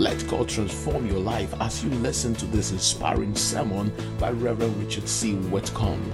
[0.00, 5.06] Let God transform your life as you listen to this inspiring sermon by Reverend Richard
[5.06, 5.34] C.
[5.34, 6.10] Whitcomb.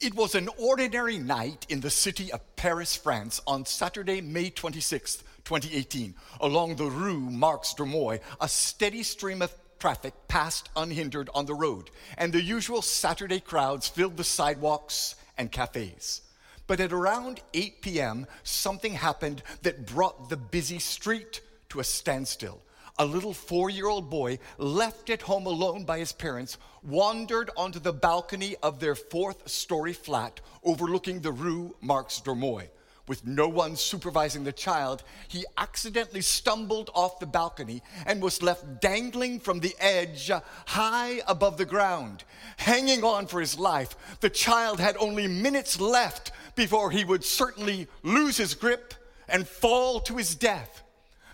[0.00, 5.22] It was an ordinary night in the city of Paris, France, on Saturday, May 26th,
[5.44, 6.14] 2018.
[6.40, 11.90] Along the Rue Marx Dormoy, a steady stream of traffic passed unhindered on the road,
[12.16, 16.22] and the usual Saturday crowds filled the sidewalks and cafes.
[16.70, 22.62] But at around 8 p.m., something happened that brought the busy street to a standstill.
[22.96, 27.80] A little four year old boy, left at home alone by his parents, wandered onto
[27.80, 32.68] the balcony of their fourth story flat overlooking the Rue Marx Dormoy.
[33.08, 38.80] With no one supervising the child, he accidentally stumbled off the balcony and was left
[38.80, 40.30] dangling from the edge
[40.66, 42.22] high above the ground.
[42.58, 47.88] Hanging on for his life, the child had only minutes left before he would certainly
[48.02, 48.94] lose his grip
[49.28, 50.82] and fall to his death.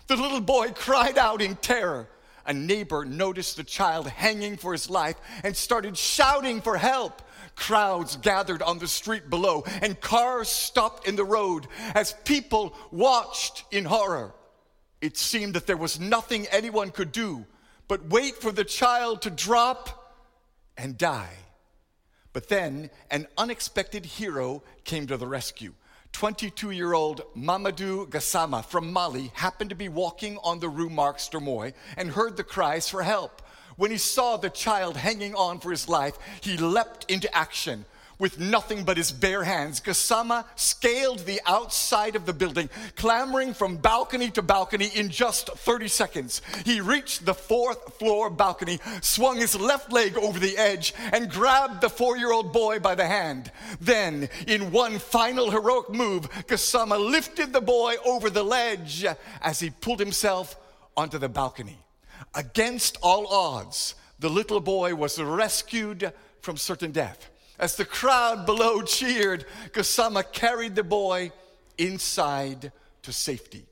[0.07, 2.07] The little boy cried out in terror.
[2.45, 7.21] A neighbor noticed the child hanging for his life and started shouting for help.
[7.55, 13.65] Crowds gathered on the street below, and cars stopped in the road as people watched
[13.71, 14.33] in horror.
[15.01, 17.45] It seemed that there was nothing anyone could do
[17.87, 20.13] but wait for the child to drop
[20.77, 21.33] and die.
[22.33, 25.73] But then an unexpected hero came to the rescue.
[26.13, 31.29] 22 year old Mamadou Gassama from Mali happened to be walking on the Rue Marx
[31.29, 33.41] Dormoy and heard the cries for help.
[33.75, 37.85] When he saw the child hanging on for his life, he leapt into action.
[38.19, 43.77] With nothing but his bare hands, Gassama scaled the outside of the building, clambering from
[43.77, 46.41] balcony to balcony in just 30 seconds.
[46.65, 51.81] He reached the fourth floor balcony, swung his left leg over the edge, and grabbed
[51.81, 53.51] the four year old boy by the hand.
[53.79, 59.05] Then, in one final heroic move, Gassama lifted the boy over the ledge
[59.41, 60.55] as he pulled himself
[60.95, 61.77] onto the balcony.
[62.33, 67.29] Against all odds, the little boy was rescued from certain death.
[67.59, 71.31] As the crowd below cheered, Gassama carried the boy
[71.77, 72.71] inside
[73.03, 73.65] to safety.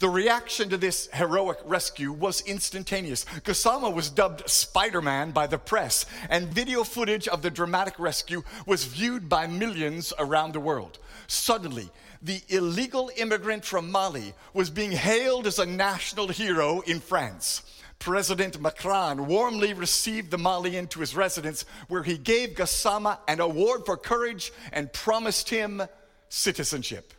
[0.00, 3.26] The reaction to this heroic rescue was instantaneous.
[3.44, 8.42] Gassama was dubbed Spider Man by the press, and video footage of the dramatic rescue
[8.64, 10.98] was viewed by millions around the world.
[11.26, 11.90] Suddenly,
[12.22, 17.62] the illegal immigrant from Mali was being hailed as a national hero in France.
[18.00, 23.84] President Macron warmly received the Malian to his residence, where he gave Gassama an award
[23.84, 25.82] for courage and promised him
[26.30, 27.12] citizenship.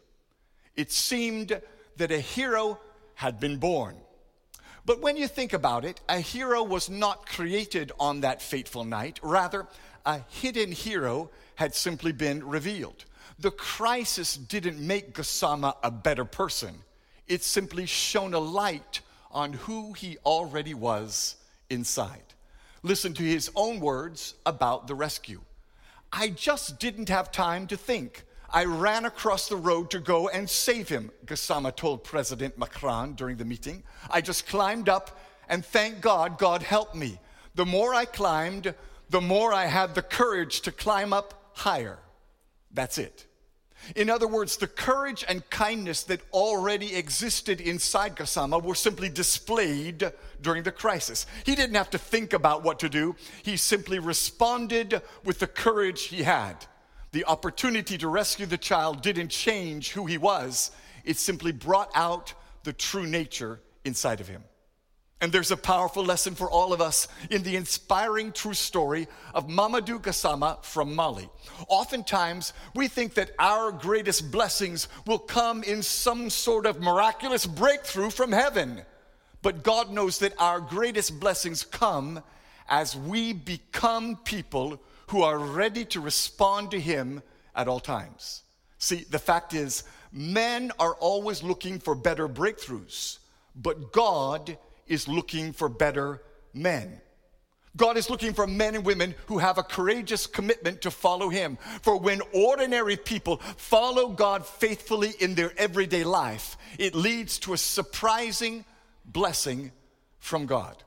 [0.76, 1.62] It seemed
[1.98, 2.80] that a hero
[3.14, 3.96] had been born.
[4.84, 9.20] But when you think about it, a hero was not created on that fateful night.
[9.22, 9.68] Rather,
[10.04, 13.06] a hidden hero had simply been revealed.
[13.38, 16.74] The crisis didn't make Gassama a better person,
[17.28, 21.36] it simply shone a light on who he already was
[21.70, 22.24] inside.
[22.84, 25.42] Listen to his own words about the rescue.
[26.12, 28.24] I just didn't have time to think.
[28.50, 33.38] I ran across the road to go and save him, Gassama told President Macron during
[33.38, 33.84] the meeting.
[34.10, 37.20] I just climbed up, and thank God, God helped me.
[37.56, 38.74] The more I climbed,
[39.10, 42.00] the more I had the courage to climb up higher.
[42.74, 43.26] That's it.
[43.96, 50.12] In other words, the courage and kindness that already existed inside Gassama were simply displayed
[50.42, 51.26] during the crisis.
[51.46, 56.04] He didn't have to think about what to do, he simply responded with the courage
[56.04, 56.66] he had.
[57.12, 60.72] The opportunity to rescue the child didn't change who he was,
[61.04, 62.34] it simply brought out
[62.64, 64.44] the true nature inside of him.
[65.22, 69.48] And there's a powerful lesson for all of us in the inspiring true story of
[69.48, 71.30] Mamadou Gassama from Mali.
[71.68, 78.10] Oftentimes, we think that our greatest blessings will come in some sort of miraculous breakthrough
[78.10, 78.82] from heaven.
[79.44, 82.24] But God knows that our greatest blessings come
[82.68, 87.22] as we become people who are ready to respond to Him
[87.56, 88.42] at all times.
[88.80, 93.20] See, the fact is, men are always looking for better breakthroughs,
[93.56, 94.58] but God
[94.92, 96.22] is looking for better
[96.54, 97.02] men.
[97.78, 101.58] God is looking for men and women who have a courageous commitment to follow Him.
[101.82, 107.58] For when ordinary people follow God faithfully in their everyday life, it leads to a
[107.58, 108.66] surprising
[109.06, 109.72] blessing
[110.20, 110.84] from God.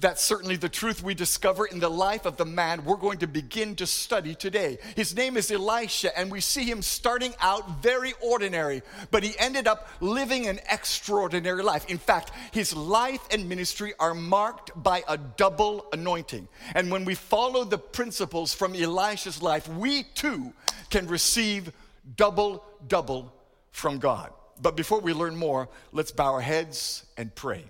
[0.00, 3.26] That's certainly the truth we discover in the life of the man we're going to
[3.26, 4.78] begin to study today.
[4.94, 9.66] His name is Elisha, and we see him starting out very ordinary, but he ended
[9.66, 11.84] up living an extraordinary life.
[11.90, 16.46] In fact, his life and ministry are marked by a double anointing.
[16.76, 20.52] And when we follow the principles from Elisha's life, we too
[20.90, 21.72] can receive
[22.16, 23.34] double, double
[23.72, 24.32] from God.
[24.60, 27.64] but before we learn more, let's bow our heads and pray.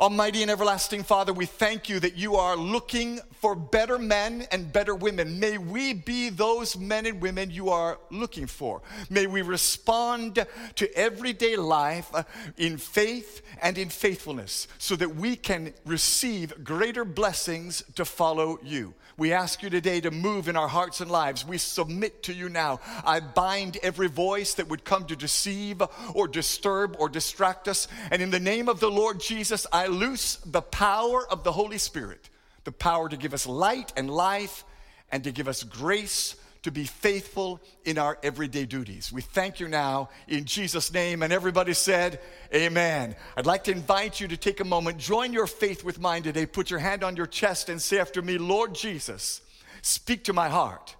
[0.00, 4.72] Almighty and everlasting Father, we thank you that you are looking for better men and
[4.72, 5.38] better women.
[5.38, 8.80] May we be those men and women you are looking for.
[9.10, 10.46] May we respond
[10.76, 12.22] to everyday life uh,
[12.56, 18.94] in faith and in faithfulness so that we can receive greater blessings to follow you.
[19.18, 21.46] We ask you today to move in our hearts and lives.
[21.46, 22.80] We submit to you now.
[23.04, 25.82] I bind every voice that would come to deceive
[26.14, 27.88] or disturb or distract us.
[28.10, 31.78] And in the name of the Lord Jesus, I loose the power of the Holy
[31.78, 32.30] Spirit,
[32.64, 34.64] the power to give us light and life
[35.10, 39.12] and to give us grace to be faithful in our everyday duties.
[39.12, 41.22] We thank you now in Jesus' name.
[41.22, 42.20] And everybody said,
[42.54, 43.16] Amen.
[43.36, 46.46] I'd like to invite you to take a moment, join your faith with mine today.
[46.46, 49.40] Put your hand on your chest and say after me, Lord Jesus,
[49.82, 50.94] speak to my heart,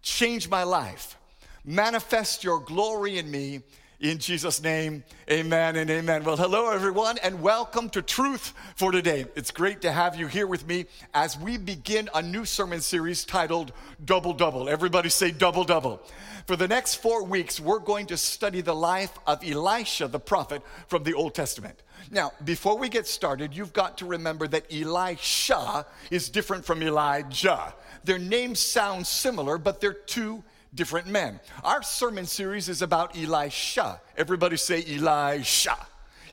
[0.00, 1.18] change my life,
[1.64, 3.60] manifest your glory in me
[4.02, 6.24] in Jesus' name, amen and amen.
[6.24, 9.26] Well, hello, everyone, and welcome to Truth for Today.
[9.36, 13.24] It's great to have you here with me as we begin a new sermon series
[13.24, 13.72] titled
[14.04, 14.68] Double Double.
[14.68, 16.02] Everybody say Double Double.
[16.48, 20.62] For the next four weeks, we're going to study the life of Elisha, the prophet
[20.88, 21.80] from the Old Testament.
[22.10, 27.72] Now, before we get started, you've got to remember that Elisha is different from Elijah.
[28.02, 30.42] Their names sound similar, but they're two
[30.74, 31.40] different men.
[31.64, 34.00] Our sermon series is about Elisha.
[34.16, 35.76] Everybody say Elisha.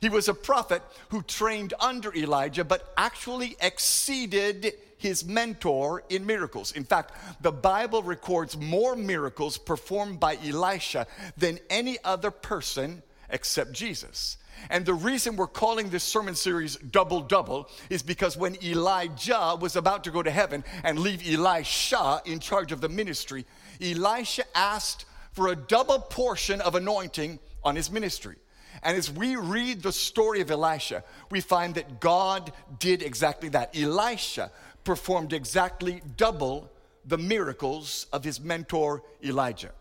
[0.00, 6.72] He was a prophet who trained under Elijah, but actually exceeded his mentor in miracles.
[6.72, 13.72] In fact, the Bible records more miracles performed by Elisha than any other person except
[13.72, 14.38] Jesus.
[14.68, 19.76] And the reason we're calling this sermon series Double Double is because when Elijah was
[19.76, 23.46] about to go to heaven and leave Elisha in charge of the ministry,
[23.80, 28.36] Elisha asked for a double portion of anointing on his ministry.
[28.82, 33.76] And as we read the story of Elisha, we find that God did exactly that.
[33.76, 34.50] Elisha
[34.84, 36.70] performed exactly double
[37.04, 39.72] the miracles of his mentor Elijah.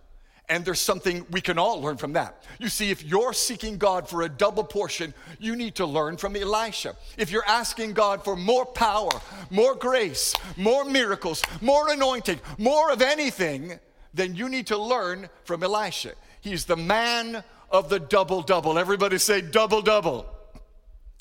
[0.49, 2.43] And there's something we can all learn from that.
[2.57, 6.35] You see, if you're seeking God for a double portion, you need to learn from
[6.35, 6.95] Elisha.
[7.17, 9.11] If you're asking God for more power,
[9.51, 13.79] more grace, more miracles, more anointing, more of anything,
[14.13, 16.13] then you need to learn from Elisha.
[16.41, 18.79] He's the man of the double double.
[18.79, 20.25] Everybody say double double.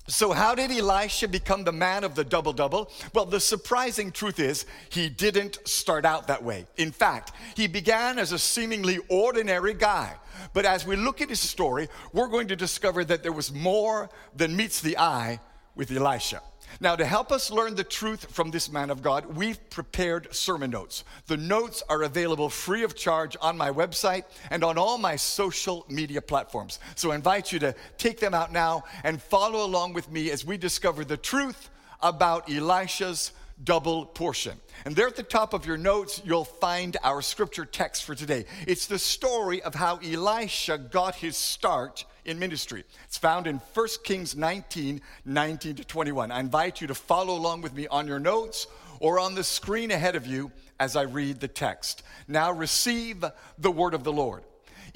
[0.09, 2.91] So, how did Elisha become the man of the double double?
[3.13, 6.67] Well, the surprising truth is he didn't start out that way.
[6.79, 10.15] In fact, he began as a seemingly ordinary guy.
[10.55, 14.09] But as we look at his story, we're going to discover that there was more
[14.35, 15.41] than meets the eye
[15.75, 16.41] with Elisha.
[16.81, 20.71] Now, to help us learn the truth from this man of God, we've prepared sermon
[20.71, 21.05] notes.
[21.27, 25.85] The notes are available free of charge on my website and on all my social
[25.89, 26.79] media platforms.
[26.95, 30.45] So I invite you to take them out now and follow along with me as
[30.45, 31.71] we discover the truth
[32.01, 33.33] about Elisha's
[33.65, 34.59] double portion.
[34.85, 38.45] And there at the top of your notes, you'll find our scripture text for today.
[38.67, 42.85] It's the story of how Elisha got his start in ministry.
[43.05, 46.31] It's found in 1 Kings 19 19 to 21.
[46.31, 48.67] I invite you to follow along with me on your notes
[49.01, 52.03] or on the screen ahead of you as I read the text.
[52.29, 53.25] Now receive
[53.59, 54.45] the word of the Lord.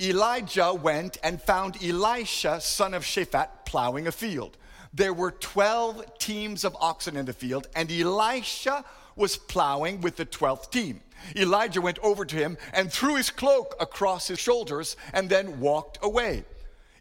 [0.00, 4.56] Elijah went and found Elisha, son of Shaphat, plowing a field.
[4.94, 8.84] There were 12 teams of oxen in the field, and Elisha
[9.16, 11.00] was plowing with the 12th team.
[11.36, 15.98] Elijah went over to him and threw his cloak across his shoulders and then walked
[16.02, 16.44] away.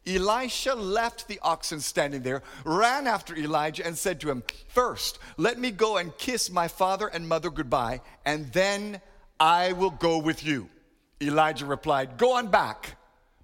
[0.06, 5.60] Elisha left the oxen standing there, ran after Elijah, and said to him, First, let
[5.60, 9.00] me go and kiss my father and mother goodbye, and then
[9.40, 10.70] I will go with you.
[11.22, 12.98] Elijah replied, Go on back,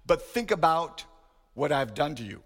[0.06, 1.04] but think about
[1.54, 2.42] what I've done to you.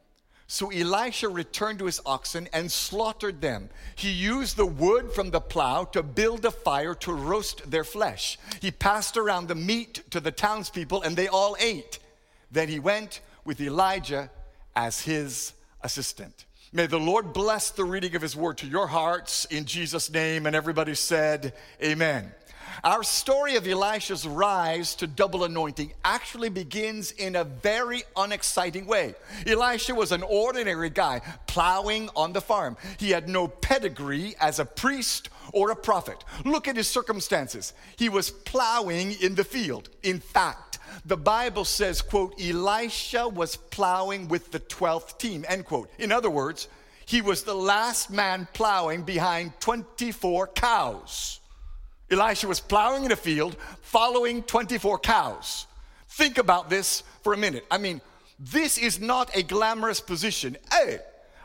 [0.47, 3.71] So Elisha returned to his oxen and slaughtered them.
[3.95, 8.39] He used the wood from the plow to build a fire to roast their flesh.
[8.61, 11.99] He passed around the meat to the townspeople, and they all ate.
[12.51, 14.31] Then he went with Elijah
[14.75, 16.45] as his assistant.
[16.73, 20.47] May the Lord bless the reading of his word to your hearts in Jesus' name.
[20.47, 22.33] And everybody said, Amen.
[22.85, 29.15] Our story of Elisha's rise to double anointing actually begins in a very unexciting way.
[29.47, 32.77] Elisha was an ordinary guy plowing on the farm.
[32.99, 36.25] He had no pedigree as a priest or a prophet.
[36.45, 37.75] Look at his circumstances.
[37.97, 39.91] He was plowing in the field.
[40.03, 40.72] In fact,
[41.05, 45.91] the Bible says, quote, Elisha was plowing with the 12th team, end quote.
[45.99, 46.69] In other words,
[47.07, 51.41] he was the last man plowing behind 24 cows.
[52.11, 55.67] Elisha was plowing in a field following 24 cows.
[56.09, 57.65] Think about this for a minute.
[57.71, 58.01] I mean,
[58.39, 60.57] This is not a glamorous position.
[60.73, 60.99] Hey,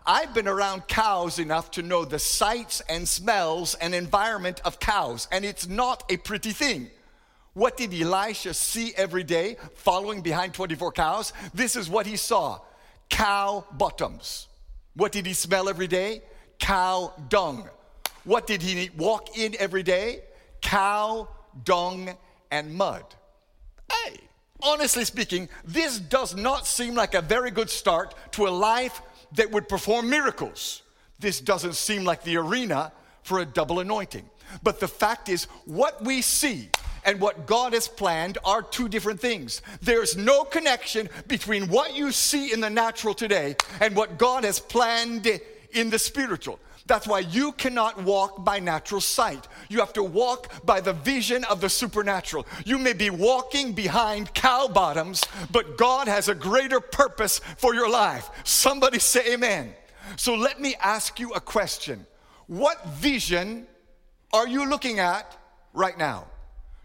[0.05, 5.27] I've been around cows enough to know the sights and smells and environment of cows,
[5.31, 6.89] and it's not a pretty thing.
[7.57, 11.33] What did Elisha see every day following behind 24 cows?
[11.55, 12.59] This is what he saw
[13.09, 14.47] cow bottoms.
[14.93, 16.21] What did he smell every day?
[16.59, 17.67] Cow dung.
[18.25, 20.19] What did he walk in every day?
[20.61, 21.29] Cow
[21.63, 22.15] dung
[22.51, 23.03] and mud.
[23.91, 24.19] Hey,
[24.61, 29.49] honestly speaking, this does not seem like a very good start to a life that
[29.49, 30.83] would perform miracles.
[31.17, 32.91] This doesn't seem like the arena
[33.23, 34.29] for a double anointing.
[34.61, 36.69] But the fact is, what we see
[37.07, 39.61] and what God has planned are two different things.
[39.81, 44.59] There's no connection between what you see in the natural today and what God has
[44.59, 45.25] planned
[45.71, 46.59] in the spiritual.
[46.85, 49.47] That's why you cannot walk by natural sight.
[49.69, 52.45] You have to walk by the vision of the supernatural.
[52.65, 57.89] You may be walking behind cow bottoms, but God has a greater purpose for your
[57.89, 58.29] life.
[58.43, 59.73] Somebody say amen.
[60.17, 62.05] So let me ask you a question
[62.47, 63.65] What vision
[64.33, 65.37] are you looking at
[65.73, 66.27] right now?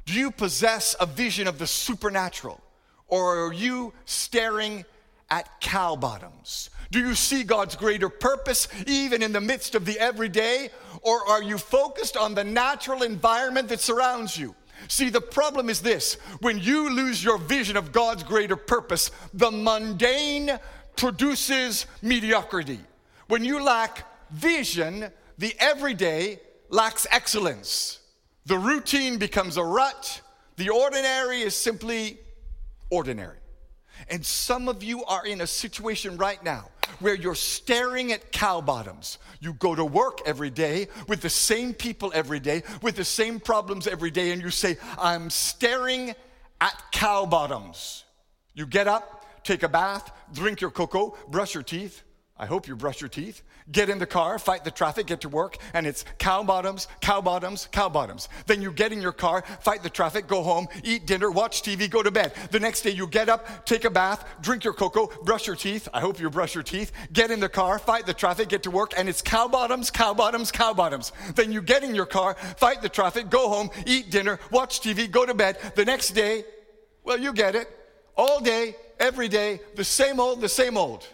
[0.05, 2.61] Do you possess a vision of the supernatural?
[3.07, 4.85] Or are you staring
[5.31, 6.71] at cow bottoms?
[6.91, 10.71] Do you see God's greater purpose even in the midst of the everyday?
[11.03, 14.55] Or are you focused on the natural environment that surrounds you?
[14.89, 19.51] See, the problem is this when you lose your vision of God's greater purpose, the
[19.51, 20.59] mundane
[20.97, 22.81] produces mediocrity.
[23.29, 28.01] When you lack vision, the everyday lacks excellence.
[28.47, 30.21] The routine becomes a rut.
[30.57, 32.19] The ordinary is simply
[32.91, 33.39] ordinary.
[34.09, 36.69] And some of you are in a situation right now
[36.99, 39.19] where you're staring at cow bottoms.
[39.41, 43.41] You go to work every day with the same people every day, with the same
[43.41, 46.15] problems every day, and you say, I'm staring
[46.61, 48.05] at cow bottoms.
[48.55, 52.03] You get up, take a bath, drink your cocoa, brush your teeth.
[52.37, 55.29] I hope you brush your teeth get in the car, fight the traffic, get to
[55.29, 58.29] work, and it's cow bottoms, cow bottoms, cow bottoms.
[58.47, 61.89] Then you get in your car, fight the traffic, go home, eat dinner, watch TV,
[61.89, 62.33] go to bed.
[62.51, 65.89] The next day you get up, take a bath, drink your cocoa, brush your teeth.
[65.93, 66.93] I hope you brush your teeth.
[67.13, 70.15] Get in the car, fight the traffic, get to work, and it's cow bottoms, cow
[70.15, 71.13] bottoms, cow bottoms.
[71.35, 75.11] Then you get in your car, fight the traffic, go home, eat dinner, watch TV,
[75.11, 75.59] go to bed.
[75.75, 76.45] The next day,
[77.05, 77.69] well, you get it.
[78.17, 81.07] All day, every day, the same old, the same old.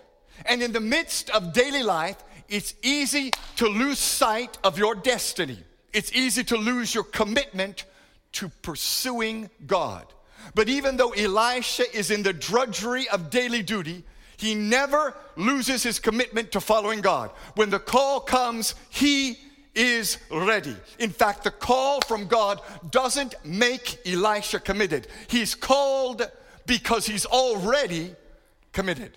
[0.47, 2.17] And in the midst of daily life,
[2.49, 5.59] it's easy to lose sight of your destiny.
[5.93, 7.85] It's easy to lose your commitment
[8.33, 10.07] to pursuing God.
[10.55, 14.05] But even though Elisha is in the drudgery of daily duty,
[14.37, 17.31] he never loses his commitment to following God.
[17.57, 19.39] When the call comes, he
[19.75, 20.77] is ready.
[20.99, 25.07] In fact, the call from God doesn't make Elisha committed.
[25.29, 26.23] He's called
[26.67, 28.15] because he's already
[28.73, 29.17] committed.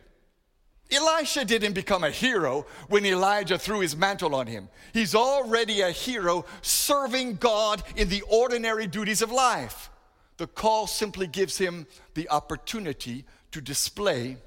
[0.92, 4.68] Elisha didn't become a hero when Elijah threw his mantle on him.
[4.94, 9.90] He's already a hero serving God in the ordinary duties of life.
[10.38, 14.38] The call simply gives him the opportunity to display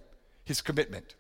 [0.45, 1.15] his commitment.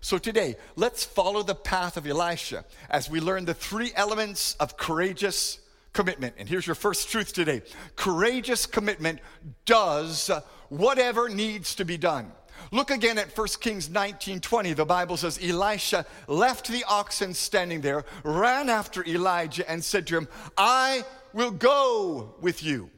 [0.00, 4.78] So today, let's follow the path of Elisha as we learn the three elements of
[4.78, 5.58] courageous
[5.92, 6.36] commitment.
[6.38, 7.62] And here's your first truth today
[7.96, 9.20] courageous commitment
[9.66, 10.30] does
[10.68, 12.32] whatever needs to be done.
[12.72, 14.72] Look again at 1 Kings 19 20.
[14.74, 20.16] The Bible says, Elisha left the oxen standing there, ran after Elijah, and said to
[20.16, 22.90] him, I will go with you.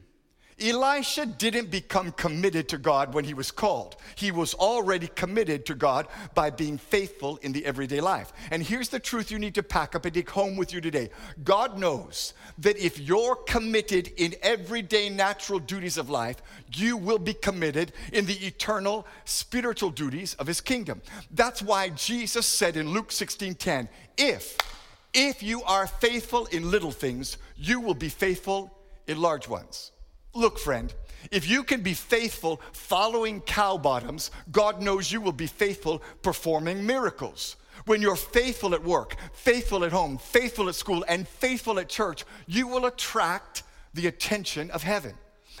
[0.63, 3.97] Elisha didn't become committed to God when he was called.
[4.15, 8.31] He was already committed to God by being faithful in the everyday life.
[8.49, 11.09] And here's the truth you need to pack up and take home with you today
[11.43, 16.41] God knows that if you're committed in everyday natural duties of life,
[16.73, 21.01] you will be committed in the eternal spiritual duties of his kingdom.
[21.31, 24.57] That's why Jesus said in Luke 16 10, if
[25.13, 28.75] if you are faithful in little things, you will be faithful
[29.07, 29.92] in large ones.
[30.33, 30.93] Look, friend,
[31.31, 36.85] if you can be faithful following cow bottoms, God knows you will be faithful performing
[36.85, 37.55] miracles.
[37.85, 42.25] When you're faithful at work, faithful at home, faithful at school, and faithful at church,
[42.47, 43.63] you will attract
[43.93, 45.13] the attention of heaven.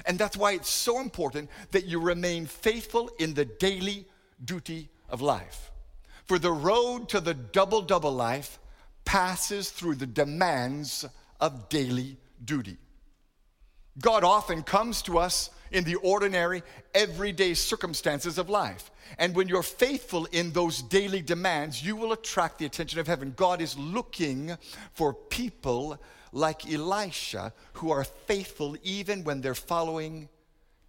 [0.05, 4.05] And that's why it's so important that you remain faithful in the daily
[4.43, 5.71] duty of life.
[6.25, 8.59] For the road to the double double life
[9.05, 11.05] passes through the demands
[11.39, 12.77] of daily duty.
[13.99, 18.91] God often comes to us in the ordinary, everyday circumstances of life.
[19.17, 23.33] And when you're faithful in those daily demands, you will attract the attention of heaven.
[23.35, 24.55] God is looking
[24.93, 25.99] for people
[26.31, 30.29] like Elisha who are faithful even when they're following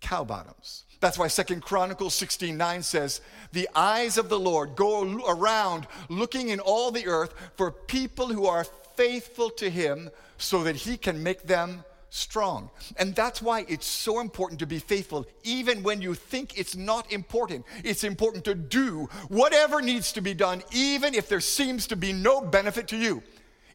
[0.01, 0.85] cow bottoms.
[1.01, 3.21] That's why Second Chronicles 16 9 says,
[3.53, 8.47] The eyes of the Lord go around looking in all the earth for people who
[8.47, 8.65] are
[8.97, 11.85] faithful to him so that he can make them
[12.15, 12.71] strong.
[12.97, 17.13] And that's why it's so important to be faithful, even when you think it's not
[17.13, 17.67] important.
[17.83, 22.13] It's important to do whatever needs to be done, even if there seems to be
[22.13, 23.23] no benefit to you.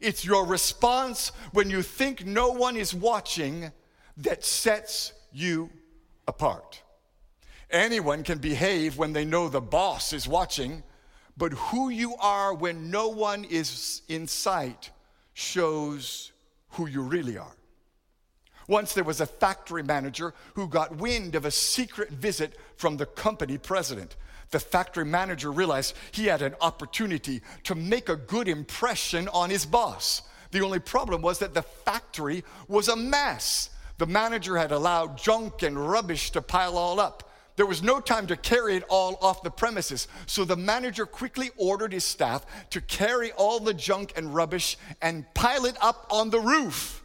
[0.00, 3.72] It's your response when you think no one is watching
[4.16, 5.68] that sets you
[6.26, 6.82] apart.
[7.70, 10.82] Anyone can behave when they know the boss is watching,
[11.36, 14.90] but who you are when no one is in sight
[15.34, 16.32] shows
[16.70, 17.54] who you really are.
[18.70, 23.04] Once there was a factory manager who got wind of a secret visit from the
[23.04, 24.14] company president.
[24.50, 29.66] The factory manager realized he had an opportunity to make a good impression on his
[29.66, 30.22] boss.
[30.52, 33.70] The only problem was that the factory was a mess.
[33.98, 37.28] The manager had allowed junk and rubbish to pile all up.
[37.56, 40.06] There was no time to carry it all off the premises.
[40.26, 45.24] So the manager quickly ordered his staff to carry all the junk and rubbish and
[45.34, 46.99] pile it up on the roof.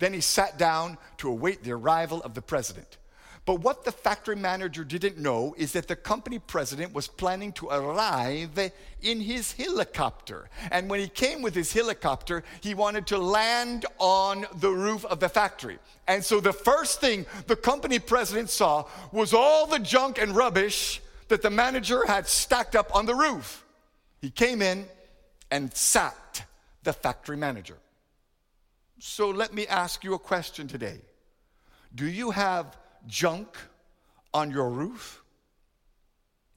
[0.00, 2.98] Then he sat down to await the arrival of the president.
[3.46, 7.68] But what the factory manager didn't know is that the company president was planning to
[7.68, 8.70] arrive
[9.02, 10.48] in his helicopter.
[10.70, 15.20] And when he came with his helicopter, he wanted to land on the roof of
[15.20, 15.78] the factory.
[16.06, 21.00] And so the first thing the company president saw was all the junk and rubbish
[21.28, 23.64] that the manager had stacked up on the roof.
[24.20, 24.86] He came in
[25.50, 26.44] and sacked
[26.84, 27.76] the factory manager.
[29.00, 31.00] So let me ask you a question today.
[31.94, 32.76] Do you have
[33.06, 33.56] junk
[34.34, 35.22] on your roof?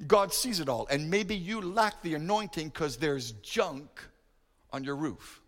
[0.05, 0.85] God sees it all.
[0.91, 3.87] And maybe you lack the anointing because there's junk
[4.71, 5.41] on your roof.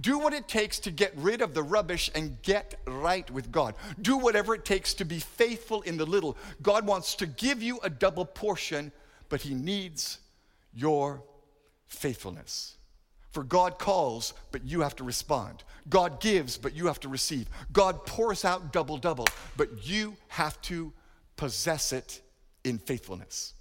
[0.00, 3.74] Do what it takes to get rid of the rubbish and get right with God.
[4.00, 6.38] Do whatever it takes to be faithful in the little.
[6.62, 8.90] God wants to give you a double portion,
[9.28, 10.18] but He needs
[10.74, 11.22] your
[11.86, 12.75] faithfulness.
[13.36, 15.62] For God calls, but you have to respond.
[15.90, 17.50] God gives, but you have to receive.
[17.70, 19.26] God pours out double, double,
[19.58, 20.90] but you have to
[21.36, 22.22] possess it
[22.64, 23.52] in faithfulness.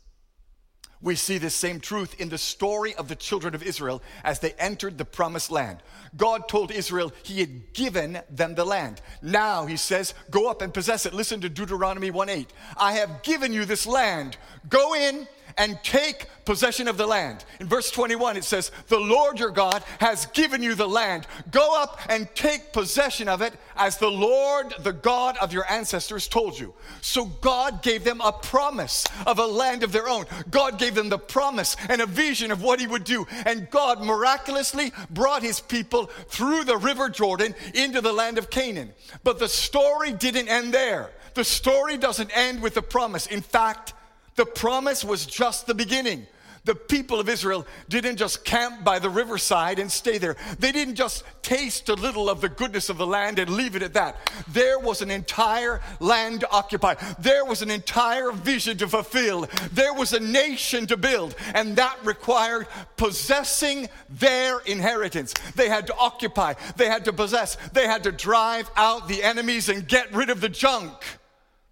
[1.01, 4.53] We see this same truth in the story of the children of Israel as they
[4.53, 5.79] entered the promised land.
[6.15, 9.01] God told Israel he had given them the land.
[9.21, 11.13] Now he says, Go up and possess it.
[11.13, 12.47] Listen to Deuteronomy 1 8.
[12.77, 14.38] I have given you this land.
[14.69, 17.43] Go in and take possession of the land.
[17.59, 21.27] In verse 21, it says, The Lord your God has given you the land.
[21.51, 26.27] Go up and take possession of it as the Lord, the God of your ancestors,
[26.27, 26.73] told you.
[27.01, 30.25] So God gave them a promise of a land of their own.
[30.49, 33.25] God gave them the promise and a vision of what He would do.
[33.45, 38.93] And God miraculously brought His people through the river Jordan into the land of Canaan.
[39.23, 41.11] But the story didn't end there.
[41.33, 43.27] The story doesn't end with the promise.
[43.27, 43.93] In fact,
[44.35, 46.27] the promise was just the beginning.
[46.65, 50.35] The people of Israel didn't just camp by the riverside and stay there.
[50.57, 53.83] They didn't just taste a little of the goodness of the land and leave it
[53.83, 54.17] at that.
[54.47, 56.95] There was an entire land to occupy.
[57.19, 59.47] There was an entire vision to fulfill.
[59.73, 62.65] There was a nation to build, and that required
[62.97, 65.35] possessing their inheritance.
[65.55, 69.69] They had to occupy, they had to possess, they had to drive out the enemies
[69.69, 70.93] and get rid of the junk.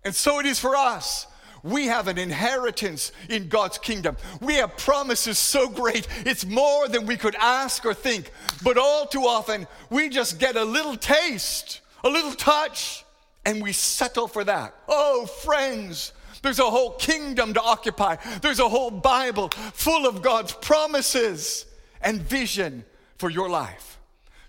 [0.06, 1.26] And so it is for us.
[1.64, 4.18] We have an inheritance in God's kingdom.
[4.42, 8.32] We have promises so great, it's more than we could ask or think.
[8.62, 13.06] But all too often, we just get a little taste, a little touch,
[13.46, 14.76] and we settle for that.
[14.90, 20.52] Oh, friends, there's a whole kingdom to occupy, there's a whole Bible full of God's
[20.52, 21.66] promises
[22.02, 22.84] and vision
[23.18, 24.00] for your life.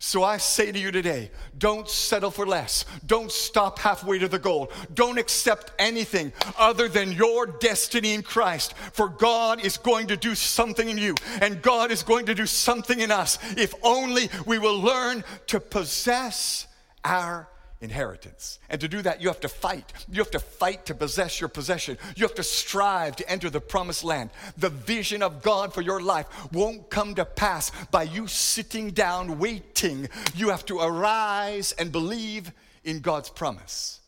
[0.04, 2.84] So I say to you today don't settle for less.
[3.06, 4.70] Don't stop halfway to the goal.
[4.92, 8.74] Don't accept anything other than your destiny in Christ.
[8.92, 12.44] For God is going to do something in you, and God is going to do
[12.44, 16.66] something in us if only we will learn to possess
[17.02, 17.48] our
[17.84, 18.58] inheritance.
[18.68, 19.92] And to do that, you have to fight.
[20.10, 21.98] You have to fight to possess your possession.
[22.16, 24.30] You have to strive to enter the promised land.
[24.56, 29.38] The vision of God for your life won't come to pass by you sitting down
[29.38, 30.08] waiting.
[30.34, 32.50] You have to arise and believe
[32.82, 34.00] in God's promise.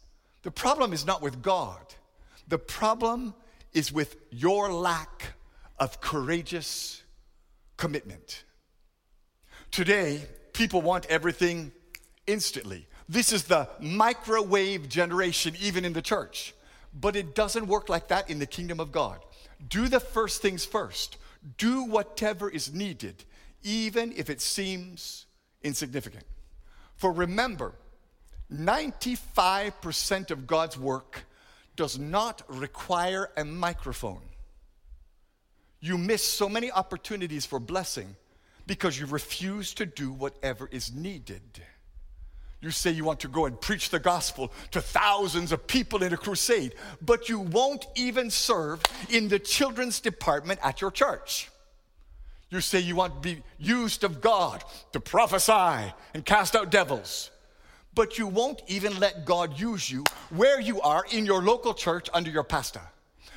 [0.43, 1.95] The problem is not with God,
[2.49, 3.35] the problem
[3.73, 5.35] is with your lack
[5.79, 7.03] of courageous
[7.77, 8.45] commitment.
[9.71, 10.23] Today,
[10.55, 11.73] people want everything
[12.27, 12.87] instantly.
[13.09, 16.55] This is the microwave generation, even in the church.
[16.99, 19.21] But it doesn't work like that in the kingdom of God.
[19.69, 21.19] Do the first things first,
[21.59, 23.25] do whatever is needed,
[23.63, 25.27] even if it seems
[25.63, 26.25] insignificant.
[26.97, 27.75] For remember,
[28.53, 31.25] 95% of God's work
[31.75, 34.23] does not require a microphone.
[35.81, 38.17] You miss so many opportunities for blessing
[38.67, 41.43] because you refuse to do whatever is needed.
[42.67, 46.13] You say you want to go and preach the gospel to thousands of people in
[46.13, 51.49] a crusade, but you won't even serve in the children's department at your church.
[52.51, 57.31] You say you want to be used of God to prophesy and cast out devils,
[57.95, 62.09] but you won't even let God use you where you are in your local church
[62.13, 62.83] under your pastor.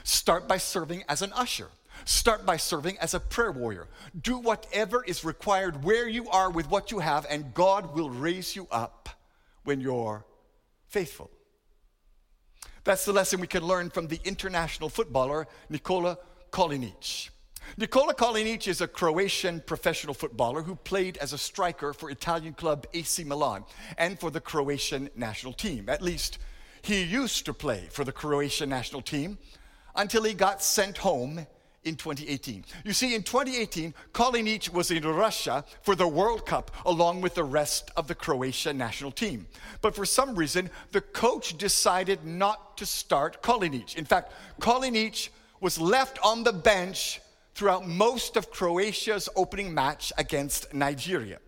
[0.03, 1.67] Start by serving as an usher.
[2.03, 3.89] Start by serving as a prayer warrior.
[4.19, 8.55] Do whatever is required where you are with what you have, and God will raise
[8.55, 9.09] you up
[9.63, 10.25] when you're
[10.87, 11.29] faithful.
[12.83, 16.17] That's the lesson we can learn from the international footballer Nikola
[16.51, 17.29] Kalinic.
[17.77, 22.87] Nikola Kalinic is a Croatian professional footballer who played as a striker for Italian club
[22.93, 23.63] AC Milan
[23.97, 25.87] and for the Croatian national team.
[25.87, 26.39] At least
[26.81, 29.37] he used to play for the Croatian national team
[29.95, 31.45] until he got sent home
[31.83, 32.65] in 2018.
[32.83, 37.43] You see, in 2018, Kalinic was in Russia for the World Cup along with the
[37.43, 39.47] rest of the Croatia national team.
[39.81, 43.95] But for some reason, the coach decided not to start Kalinic.
[43.95, 45.29] In fact, Kalinic
[45.61, 47.21] was left on the bench
[47.55, 51.39] throughout most of Croatia's opening match against Nigeria.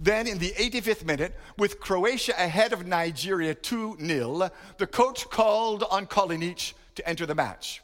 [0.00, 5.84] Then, in the 85th minute, with Croatia ahead of Nigeria 2 0, the coach called
[5.90, 7.83] on Kalinic to enter the match.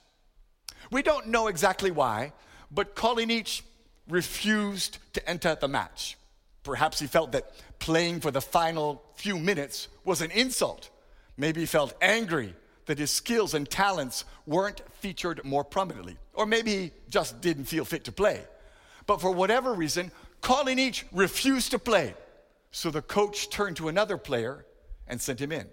[0.91, 2.33] We don't know exactly why,
[2.71, 3.63] but Kalinic
[4.09, 6.17] refused to enter the match.
[6.63, 10.91] Perhaps he felt that playing for the final few minutes was an insult.
[11.37, 12.55] Maybe he felt angry
[12.87, 16.19] that his skills and talents weren't featured more prominently.
[16.35, 18.43] Or maybe he just didn't feel fit to play.
[19.07, 20.11] But for whatever reason,
[20.43, 22.15] Kalinic refused to play.
[22.73, 24.65] So the coach turned to another player
[25.07, 25.67] and sent him in.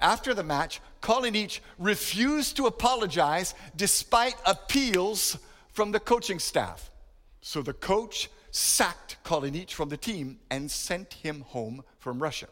[0.00, 5.38] After the match, Kalinic refused to apologize despite appeals
[5.72, 6.90] from the coaching staff.
[7.40, 12.48] So the coach sacked Kalinic from the team and sent him home from Russia.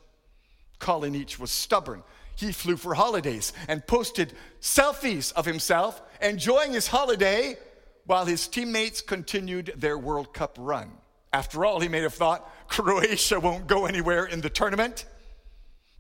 [0.78, 2.02] Kalinic was stubborn.
[2.36, 7.56] He flew for holidays and posted selfies of himself enjoying his holiday
[8.06, 10.92] while his teammates continued their World Cup run.
[11.32, 15.06] After all, he may have thought Croatia won't go anywhere in the tournament.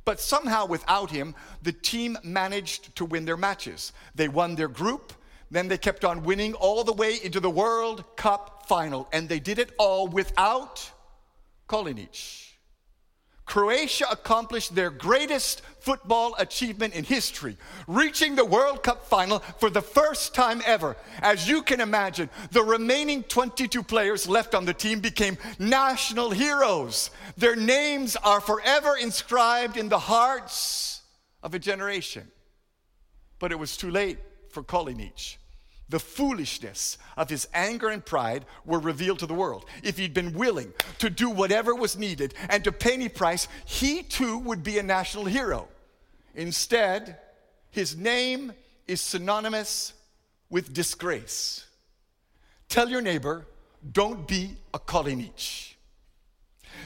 [0.04, 3.92] But somehow, without him, the team managed to win their matches.
[4.14, 5.12] They won their group,
[5.50, 9.40] then they kept on winning all the way into the World Cup final, and they
[9.40, 10.90] did it all without
[11.68, 12.43] Kalinic.
[13.46, 19.82] Croatia accomplished their greatest football achievement in history, reaching the World Cup final for the
[19.82, 20.96] first time ever.
[21.20, 27.10] As you can imagine, the remaining 22 players left on the team became national heroes.
[27.36, 31.02] Their names are forever inscribed in the hearts
[31.42, 32.30] of a generation.
[33.38, 35.36] But it was too late for Kalinic
[35.88, 39.66] the foolishness of his anger and pride were revealed to the world.
[39.82, 44.02] If he'd been willing to do whatever was needed and to pay any price, he
[44.02, 45.68] too would be a national hero.
[46.34, 47.18] Instead,
[47.70, 48.52] his name
[48.86, 49.92] is synonymous
[50.50, 51.66] with disgrace.
[52.68, 53.46] Tell your neighbor,
[53.92, 55.74] don't be a Kalinic.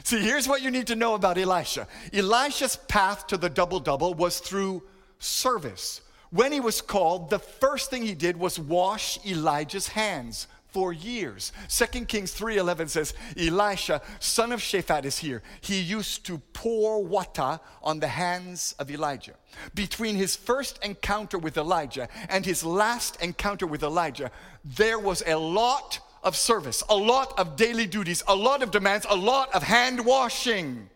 [0.03, 4.13] See, here's what you need to know about Elisha Elisha's path to the double double
[4.13, 4.83] was through
[5.19, 10.93] service when he was called, the first thing he did was wash Elijah's hands for
[10.93, 11.51] years.
[11.67, 15.41] 2 Kings 3:11 says, "Elisha, son of Shaphat is here.
[15.61, 19.33] He used to pour water on the hands of Elijah."
[19.73, 24.31] Between his first encounter with Elijah and his last encounter with Elijah,
[24.63, 29.07] there was a lot of service, a lot of daily duties, a lot of demands,
[29.09, 30.89] a lot of hand washing.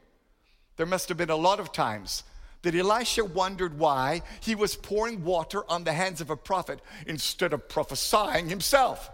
[0.76, 2.24] There must have been a lot of times
[2.64, 7.54] that Elisha wondered why he was pouring water on the hands of a prophet instead
[7.54, 9.12] of prophesying himself.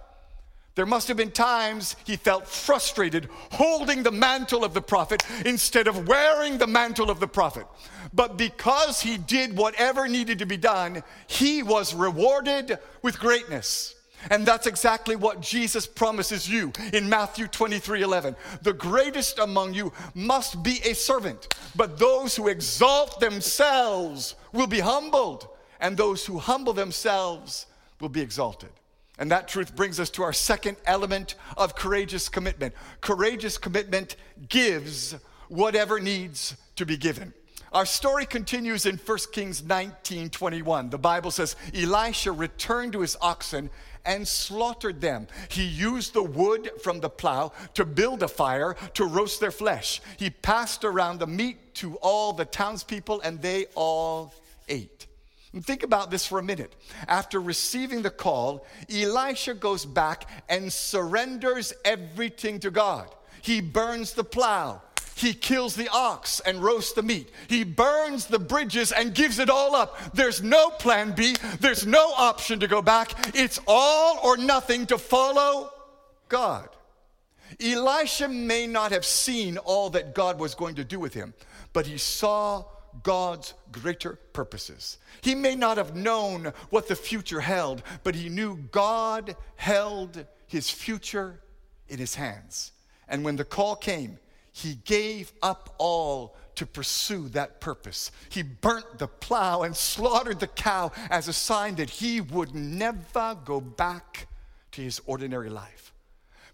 [0.76, 5.88] There must have been times he felt frustrated holding the mantle of the prophet instead
[5.88, 7.66] of wearing the mantle of the prophet.
[8.14, 13.94] But because he did whatever needed to be done, he was rewarded with greatness.
[14.30, 18.36] And that's exactly what Jesus promises you in Matthew 23 11.
[18.62, 24.80] The greatest among you must be a servant, but those who exalt themselves will be
[24.80, 25.48] humbled,
[25.80, 27.66] and those who humble themselves
[28.02, 28.70] will be exalted.
[29.18, 32.74] And that truth brings us to our second element of courageous commitment.
[33.02, 34.16] Courageous commitment
[34.48, 35.16] gives
[35.50, 37.34] whatever needs to be given.
[37.72, 40.90] Our story continues in 1 Kings 19 21.
[40.90, 43.70] The Bible says, Elisha returned to his oxen
[44.06, 45.28] and slaughtered them.
[45.50, 50.02] He used the wood from the plow to build a fire to roast their flesh.
[50.18, 54.34] He passed around the meat to all the townspeople, and they all
[54.68, 55.08] ate.
[55.54, 56.76] And think about this for a minute.
[57.08, 63.10] After receiving the call, Elisha goes back and surrenders everything to God.
[63.42, 64.82] He burns the plow.
[65.20, 67.30] He kills the ox and roasts the meat.
[67.50, 70.14] He burns the bridges and gives it all up.
[70.14, 71.36] There's no plan B.
[71.60, 73.36] There's no option to go back.
[73.36, 75.72] It's all or nothing to follow
[76.30, 76.70] God.
[77.62, 81.34] Elisha may not have seen all that God was going to do with him,
[81.74, 82.64] but he saw
[83.04, 85.00] God's greater purposes.
[85.20, 90.70] He may not have known what the future held, but he knew God held his
[90.70, 91.42] future
[91.90, 92.72] in his hands.
[93.10, 94.18] And when the call came,
[94.60, 98.12] he gave up all to pursue that purpose.
[98.30, 103.38] He burnt the plow and slaughtered the cow as a sign that he would never
[103.46, 104.28] go back
[104.74, 105.94] to his ordinary life.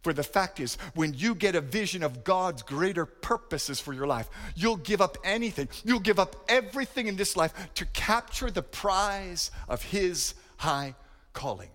[0.04, 4.06] For the fact is, when you get a vision of God's greater purposes for your
[4.06, 5.68] life, you'll give up anything.
[5.84, 10.94] You'll give up everything in this life to capture the prize of His high
[11.34, 11.72] calling.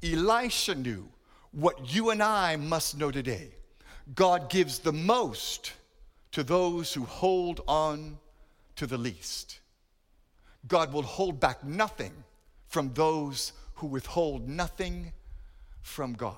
[0.00, 1.08] Elisha knew
[1.50, 3.50] what you and I must know today
[4.12, 5.72] God gives the most
[6.32, 8.18] to those who hold on
[8.76, 9.60] to the least.
[10.66, 12.12] God will hold back nothing
[12.66, 15.12] from those who withhold nothing
[15.80, 16.36] from God.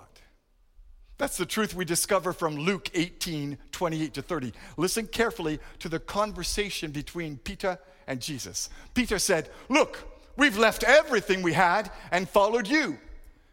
[1.18, 4.52] That's the truth we discover from Luke 18 28 to 30.
[4.76, 8.68] Listen carefully to the conversation between Peter and Jesus.
[8.92, 12.98] Peter said, Look, we've left everything we had and followed you.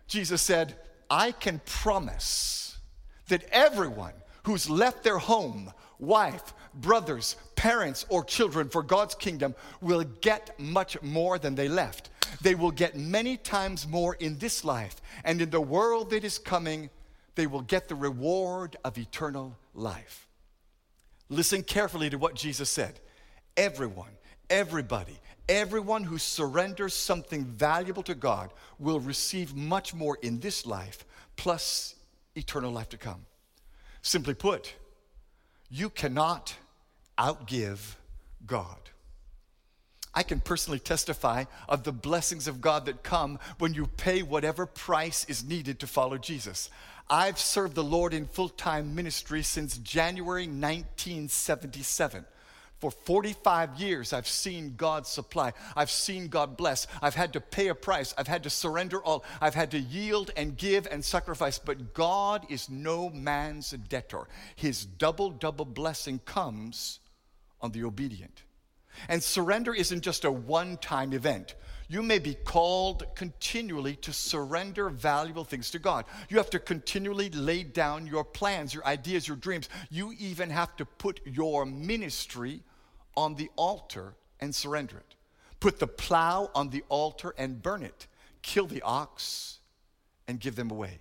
[0.07, 0.75] Jesus said,
[1.09, 2.62] I can promise
[3.27, 10.03] that everyone who's left their home, wife, brothers, parents, or children for God's kingdom will
[10.21, 12.09] get much more than they left.
[12.41, 16.39] They will get many times more in this life, and in the world that is
[16.39, 16.89] coming,
[17.35, 20.27] they will get the reward of eternal life.
[21.29, 22.99] Listen carefully to what Jesus said.
[23.55, 24.11] Everyone,
[24.49, 31.05] everybody, everyone who surrenders something valuable to God will receive much more in this life,
[31.35, 31.95] plus
[32.35, 33.25] eternal life to come.
[34.01, 34.73] Simply put,
[35.69, 36.55] you cannot
[37.17, 37.95] outgive
[38.45, 38.77] God.
[40.13, 44.65] I can personally testify of the blessings of God that come when you pay whatever
[44.65, 46.69] price is needed to follow Jesus.
[47.09, 52.25] I've served the Lord in full time ministry since January 1977.
[52.83, 55.53] For 45 years, I've seen God supply.
[55.73, 56.85] I've seen God bless.
[57.01, 58.13] I've had to pay a price.
[58.17, 59.23] I've had to surrender all.
[59.39, 61.57] I've had to yield and give and sacrifice.
[61.57, 64.27] But God is no man's debtor.
[64.57, 66.99] His double, double blessing comes
[67.61, 68.43] on the obedient.
[69.07, 71.55] And surrender isn't just a one time event
[71.89, 76.05] you may be called continually to surrender valuable things to God.
[76.27, 79.69] You have to continually lay down your plans, your ideas, your dreams.
[79.91, 82.63] You even have to put your ministry
[83.15, 85.15] on the altar and surrender it.
[85.59, 88.07] Put the plow on the altar and burn it.
[88.41, 89.59] Kill the ox
[90.27, 90.99] and give them away.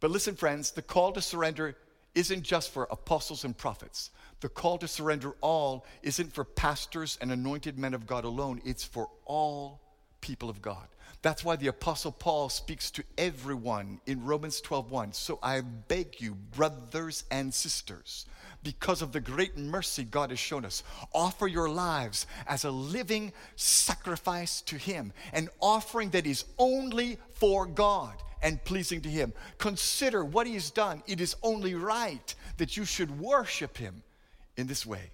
[0.00, 1.76] But listen, friends, the call to surrender
[2.14, 4.10] isn't just for apostles and prophets.
[4.40, 8.84] The call to surrender all isn't for pastors and anointed men of God alone, it's
[8.84, 9.80] for all
[10.20, 10.88] people of God.
[11.26, 15.12] That's why the apostle Paul speaks to everyone in Romans 12:1.
[15.12, 18.26] So I beg you, brothers and sisters,
[18.62, 23.32] because of the great mercy God has shown us, offer your lives as a living
[23.56, 29.32] sacrifice to him, an offering that is only for God and pleasing to him.
[29.58, 31.02] Consider what he has done.
[31.08, 34.04] It is only right that you should worship him
[34.56, 35.10] in this way.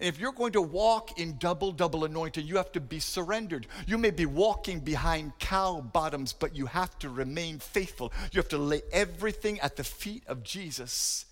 [0.00, 3.66] And if you're going to walk in double, double anointing, you have to be surrendered.
[3.86, 8.12] You may be walking behind cow bottoms, but you have to remain faithful.
[8.30, 11.26] You have to lay everything at the feet of Jesus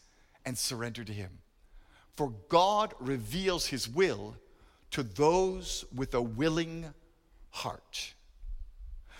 [0.44, 1.30] and surrender to Him.
[2.16, 4.36] For God reveals His will
[4.90, 6.92] to those with a willing
[7.50, 8.14] heart.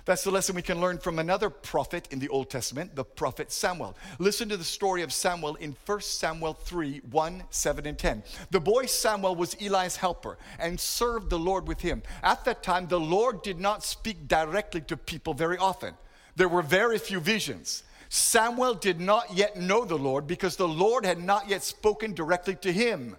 [0.07, 3.51] That's the lesson we can learn from another prophet in the Old Testament, the prophet
[3.51, 3.97] Samuel.
[4.21, 8.23] Listen to the story of Samuel in 1 Samuel 3 1, 7, and 10.
[8.53, 12.05] The boy Samuel was Eli's helper and served the Lord with him.
[12.23, 15.95] At that time, the Lord did not speak directly to people very often,
[16.37, 17.83] there were very few visions.
[18.09, 22.55] Samuel did not yet know the Lord because the Lord had not yet spoken directly
[22.57, 23.17] to him.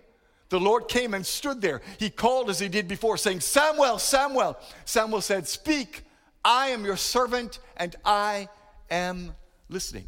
[0.48, 1.82] The Lord came and stood there.
[2.00, 4.58] He called as he did before, saying, Samuel, Samuel.
[4.86, 6.07] Samuel said, Speak,
[6.48, 8.48] I am your servant and I
[8.90, 9.36] am
[9.68, 10.08] listening.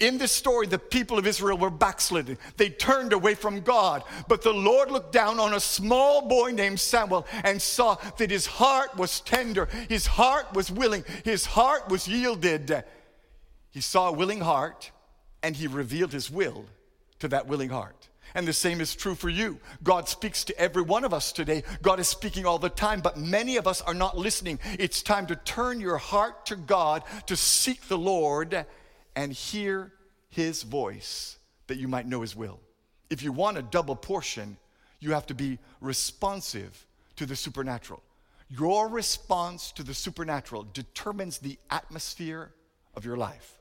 [0.00, 2.38] In this story, the people of Israel were backslidden.
[2.56, 4.04] They turned away from God.
[4.26, 8.46] But the Lord looked down on a small boy named Samuel and saw that his
[8.46, 12.82] heart was tender, his heart was willing, his heart was yielded.
[13.70, 14.90] He saw a willing heart
[15.42, 16.64] and he revealed his will
[17.18, 18.08] to that willing heart.
[18.34, 19.60] And the same is true for you.
[19.82, 21.62] God speaks to every one of us today.
[21.82, 24.58] God is speaking all the time, but many of us are not listening.
[24.78, 28.66] It's time to turn your heart to God, to seek the Lord
[29.14, 29.92] and hear
[30.30, 32.58] his voice that you might know his will.
[33.08, 34.56] If you want a double portion,
[34.98, 38.02] you have to be responsive to the supernatural.
[38.48, 42.52] Your response to the supernatural determines the atmosphere
[42.94, 43.60] of your life.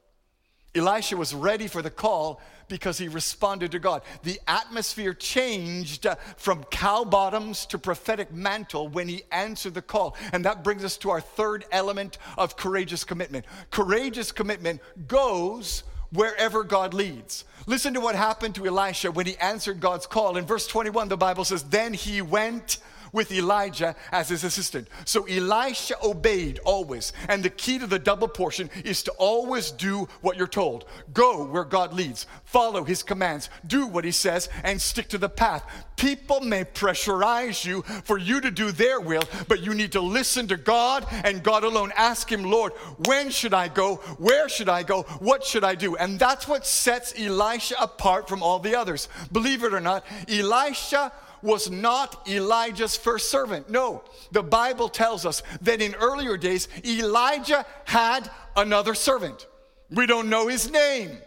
[0.75, 4.01] Elisha was ready for the call because he responded to God.
[4.23, 6.07] The atmosphere changed
[6.37, 10.15] from cow bottoms to prophetic mantle when he answered the call.
[10.31, 13.45] And that brings us to our third element of courageous commitment.
[13.69, 17.45] Courageous commitment goes wherever God leads.
[17.65, 20.37] Listen to what happened to Elisha when he answered God's call.
[20.37, 22.77] In verse 21, the Bible says, Then he went
[23.13, 24.89] with Elijah as his assistant.
[25.05, 27.13] So Elisha obeyed always.
[27.29, 30.85] And the key to the double portion is to always do what you're told.
[31.13, 35.29] Go where God leads, follow his commands, do what he says, and stick to the
[35.29, 35.63] path.
[35.95, 40.47] People may pressurize you for you to do their will, but you need to listen
[40.47, 41.93] to God and God alone.
[41.95, 42.73] Ask him, Lord,
[43.05, 43.97] when should I go?
[44.17, 45.03] Where should I go?
[45.19, 45.95] What should I do?
[45.95, 49.07] And that's what sets Elisha apart from all the others.
[49.31, 51.11] Believe it or not, Elisha
[51.43, 53.69] was not Elijah's first servant.
[53.69, 59.45] No, the Bible tells us that in earlier days, Elijah had another servant.
[59.91, 61.17] We don't know his name.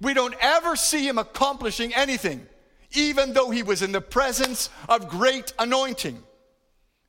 [0.00, 2.46] We don't ever see him accomplishing anything,
[2.92, 6.22] even though he was in the presence of great anointing.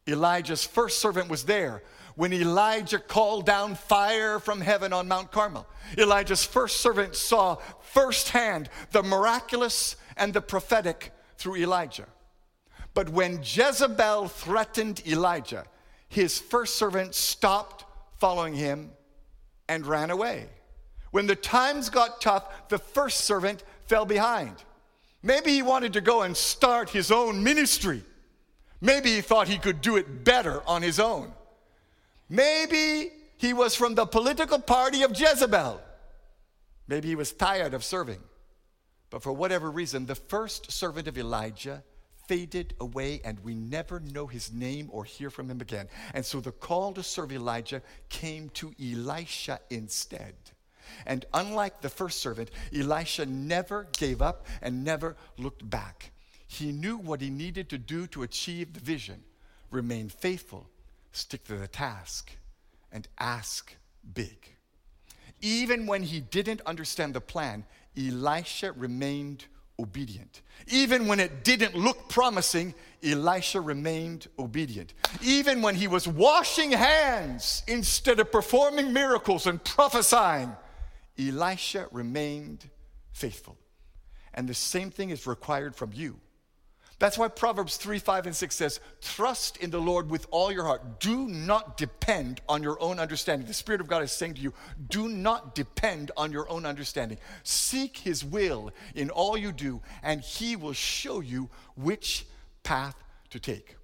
[0.08, 1.84] Elijah's first servant was there
[2.16, 5.66] when Elijah called down fire from heaven on Mount Carmel.
[5.98, 12.08] Elijah's first servant saw firsthand the miraculous and the prophetic through Elijah.
[12.94, 15.66] But when Jezebel threatened Elijah,
[16.10, 17.86] his first servant stopped
[18.18, 18.92] following him
[19.70, 20.50] and ran away.
[21.12, 24.56] When the times got tough, the first servant fell behind.
[25.24, 28.04] Maybe he wanted to go and start his own ministry.
[28.82, 31.32] Maybe he thought he could do it better on his own.
[32.30, 35.82] Maybe he was from the political party of Jezebel.
[36.88, 38.20] Maybe he was tired of serving.
[39.10, 41.84] But for whatever reason, the first servant of Elijah
[42.28, 45.88] faded away and we never know his name or hear from him again.
[46.14, 50.36] And so the call to serve Elijah came to Elisha instead.
[51.06, 56.12] And unlike the first servant, Elisha never gave up and never looked back.
[56.48, 59.24] He knew what he needed to do to achieve the vision
[59.72, 60.70] remain faithful,
[61.14, 62.32] stick to the task,
[62.92, 63.76] and ask
[64.14, 64.50] big.
[65.42, 67.66] Even when he didn't understand the plan,
[67.98, 69.46] Elisha remained
[69.82, 70.42] obedient.
[70.68, 74.94] Even when it didn't look promising, Elisha remained obedient.
[75.22, 80.56] Even when he was washing hands instead of performing miracles and prophesying,
[81.18, 82.70] Elisha remained
[83.12, 83.58] faithful.
[84.34, 86.20] And the same thing is required from you.
[87.02, 90.66] That's why Proverbs 3, 5, and 6 says, Trust in the Lord with all your
[90.66, 91.00] heart.
[91.00, 93.48] Do not depend on your own understanding.
[93.48, 94.54] The Spirit of God is saying to you,
[94.88, 97.18] Do not depend on your own understanding.
[97.42, 102.28] Seek His will in all you do, and He will show you which
[102.62, 103.78] path to take.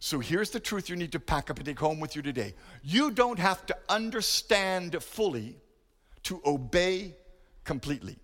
[0.00, 2.54] So here's the truth you need to pack up and take home with you today.
[2.82, 5.54] You don't have to understand fully
[6.24, 7.14] to obey
[7.62, 8.18] completely.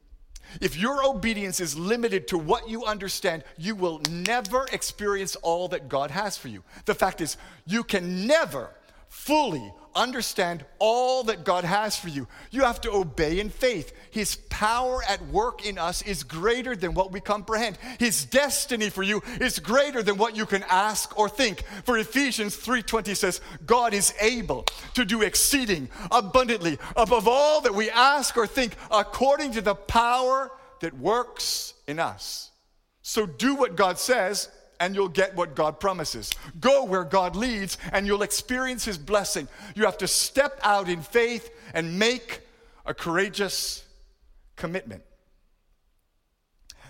[0.60, 5.88] If your obedience is limited to what you understand, you will never experience all that
[5.88, 6.62] God has for you.
[6.84, 7.36] The fact is,
[7.66, 8.70] you can never
[9.12, 12.26] fully understand all that God has for you.
[12.50, 13.92] You have to obey in faith.
[14.10, 17.76] His power at work in us is greater than what we comprehend.
[17.98, 21.62] His destiny for you is greater than what you can ask or think.
[21.84, 27.90] For Ephesians 3:20 says, God is able to do exceeding abundantly above all that we
[27.90, 32.50] ask or think according to the power that works in us.
[33.02, 34.48] So do what God says
[34.82, 36.32] and you'll get what God promises.
[36.58, 39.46] Go where God leads and you'll experience His blessing.
[39.76, 42.40] You have to step out in faith and make
[42.84, 43.84] a courageous
[44.56, 45.04] commitment.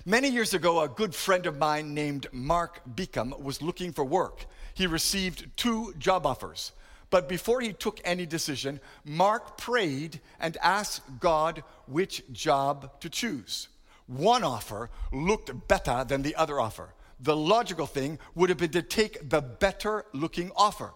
[0.07, 4.47] Many years ago, a good friend of mine named Mark Beacom was looking for work.
[4.73, 6.73] He received two job offers.
[7.11, 13.69] But before he took any decision, Mark prayed and asked God which job to choose.
[14.07, 18.83] One offer looked better than the other offer the logical thing would have been to
[18.83, 20.93] take the better looking offer.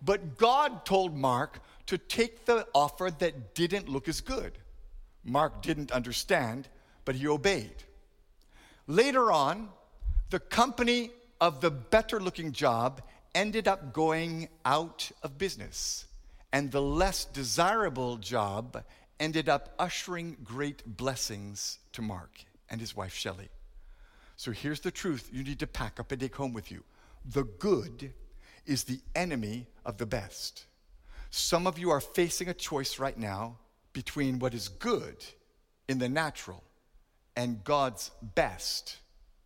[0.00, 4.58] But God told Mark to take the offer that didn't look as good.
[5.24, 6.68] Mark didn't understand,
[7.04, 7.82] but he obeyed.
[8.86, 9.68] Later on,
[10.30, 11.10] the company
[11.40, 13.02] of the better looking job
[13.34, 16.06] ended up going out of business,
[16.52, 18.84] and the less desirable job
[19.18, 23.48] ended up ushering great blessings to Mark and his wife Shelley.
[24.36, 26.82] So here's the truth you need to pack up and take home with you
[27.24, 28.12] the good
[28.66, 30.66] is the enemy of the best.
[31.30, 33.58] Some of you are facing a choice right now
[33.92, 35.24] between what is good
[35.88, 36.62] in the natural
[37.36, 38.98] and God's best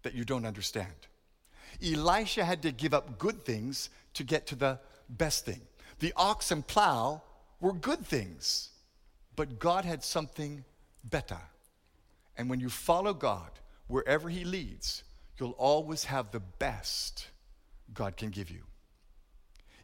[0.03, 0.93] that you don't understand.
[1.83, 4.79] Elisha had to give up good things to get to the
[5.09, 5.61] best thing.
[6.01, 7.23] The ox and plow
[7.61, 8.71] were good things,
[9.37, 10.65] but God had something
[11.05, 11.41] better.
[12.37, 13.51] And when you follow God,
[13.91, 15.03] wherever He leads,
[15.39, 17.27] you'll always have the best
[17.93, 18.63] God can give you.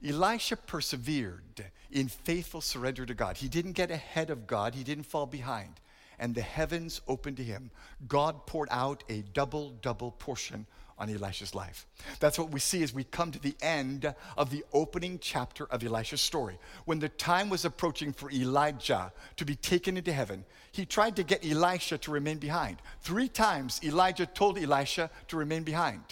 [0.07, 3.39] Elisha persevered in faithful surrender to God.
[3.39, 5.81] He didn't get ahead of God, he didn't fall behind.
[6.19, 7.71] And the heavens opened to him.
[8.09, 10.67] God poured out a double, double portion
[10.99, 11.87] on Elisha's life.
[12.21, 15.85] That's what we see as we come to the end of the opening chapter of
[15.85, 16.59] Elisha's story.
[16.85, 21.23] When the time was approaching for Elijah to be taken into heaven, he tried to
[21.23, 22.79] get Elisha to remain behind.
[23.01, 26.03] Three times Elijah told Elisha to remain behind.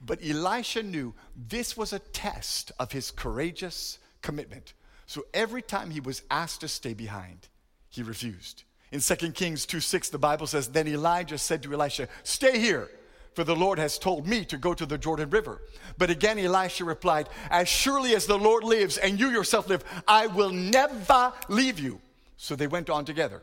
[0.00, 1.14] But Elisha knew
[1.48, 4.74] this was a test of his courageous commitment.
[5.06, 7.48] So every time he was asked to stay behind,
[7.88, 8.64] he refused.
[8.92, 12.90] In 2 Kings 2 6, the Bible says, Then Elijah said to Elisha, Stay here,
[13.34, 15.60] for the Lord has told me to go to the Jordan River.
[15.98, 20.28] But again, Elisha replied, As surely as the Lord lives and you yourself live, I
[20.28, 22.00] will never leave you.
[22.36, 23.42] So they went on together.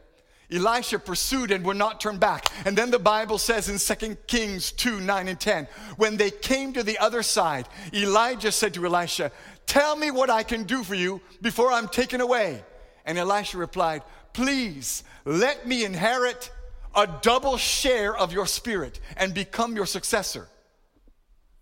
[0.51, 2.45] Elisha pursued and would not turn back.
[2.65, 5.67] And then the Bible says in 2 Kings 2 9 and 10,
[5.97, 9.31] when they came to the other side, Elijah said to Elisha,
[9.65, 12.63] Tell me what I can do for you before I'm taken away.
[13.05, 16.51] And Elisha replied, Please let me inherit
[16.95, 20.47] a double share of your spirit and become your successor.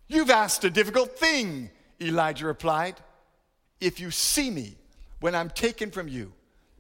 [0.08, 1.70] You've asked a difficult thing,
[2.02, 2.96] Elijah replied.
[3.80, 4.76] If you see me
[5.20, 6.34] when I'm taken from you,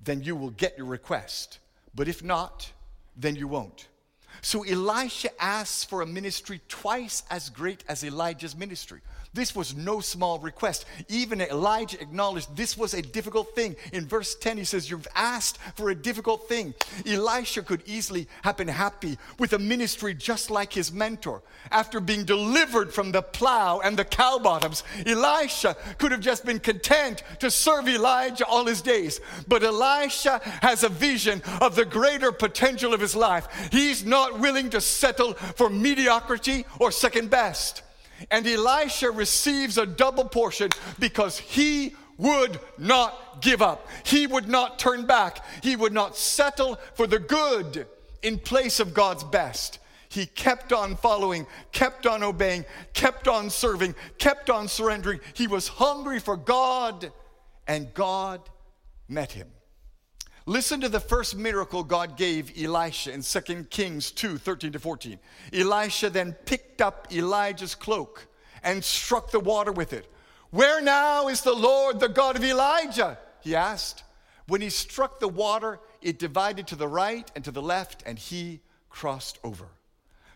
[0.04, 1.60] then you will get your request.
[1.93, 2.72] But if not,
[3.16, 3.88] then you won't.
[4.41, 9.02] So Elisha asks for a ministry twice as great as Elijah's ministry.
[9.32, 10.86] This was no small request.
[11.07, 13.75] Even Elijah acknowledged this was a difficult thing.
[13.93, 16.73] In verse 10, he says, You've asked for a difficult thing.
[17.05, 21.43] Elisha could easily have been happy with a ministry just like his mentor.
[21.71, 26.59] After being delivered from the plow and the cow bottoms, Elisha could have just been
[26.59, 29.21] content to serve Elijah all his days.
[29.47, 33.47] But Elisha has a vision of the greater potential of his life.
[33.71, 37.84] He's not willing to settle for mediocrity or second best.
[38.32, 43.88] And Elisha receives a double portion because he would not give up.
[44.03, 45.43] He would not turn back.
[45.63, 47.88] He would not settle for the good
[48.22, 49.80] in place of God's best.
[50.09, 55.20] He kept on following, kept on obeying, kept on serving, kept on surrendering.
[55.34, 57.11] He was hungry for God,
[57.67, 58.41] and God
[59.07, 59.47] met him.
[60.50, 65.20] Listen to the first miracle God gave Elisha in 2 Kings 2 13 to 14.
[65.54, 68.26] Elisha then picked up Elijah's cloak
[68.64, 70.12] and struck the water with it.
[70.50, 73.20] Where now is the Lord, the God of Elijah?
[73.41, 74.04] He asked.
[74.47, 78.18] When he struck the water, it divided to the right and to the left, and
[78.18, 79.68] he crossed over.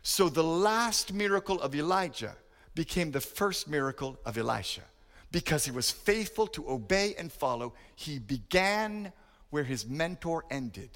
[0.03, 2.35] So the last miracle of Elijah
[2.75, 4.83] became the first miracle of Elisha.
[5.31, 9.11] Because he was faithful to obey and follow, he began
[9.53, 10.89] where his mentor ended.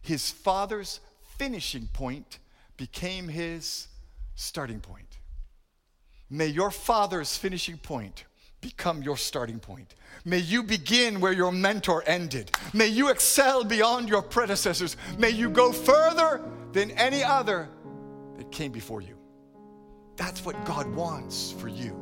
[0.00, 1.00] His father's
[1.36, 2.38] finishing point
[2.76, 3.88] became his
[4.36, 5.18] starting point.
[6.30, 8.22] May your father's finishing point
[8.60, 9.96] become your starting point.
[10.24, 12.52] May you begin where your mentor ended.
[12.72, 14.96] May you excel beyond your predecessors.
[15.18, 16.40] May you go further
[16.70, 17.68] than any other
[18.38, 19.18] that came before you.
[20.14, 21.98] That's what God wants for you.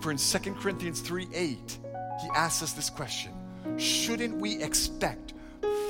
[0.00, 1.78] For in 2 Corinthians 3 8,
[2.20, 3.32] he asks us this question
[3.78, 5.34] Shouldn't we expect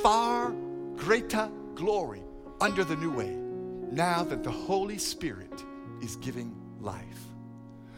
[0.03, 0.53] far
[0.97, 2.23] greater glory
[2.61, 3.31] under the new way
[3.93, 5.65] now that the Holy Spirit
[6.03, 7.05] is giving life.